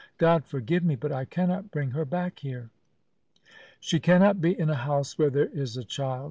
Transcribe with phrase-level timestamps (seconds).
[0.17, 2.71] God forgive me, but I cannot bring her back here."
[3.79, 6.19] "She cannot be in a house where there is a child!"